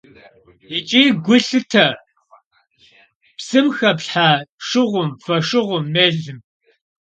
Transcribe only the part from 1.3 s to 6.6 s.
lhıte psım xeplhha şşığum, foşşığum, mêlım.